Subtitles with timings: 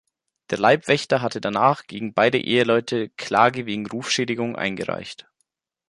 [0.49, 5.27] Der Leibwächter hatte danach gegen beide Eheleute Klage wegen Rufschädigung eingereicht.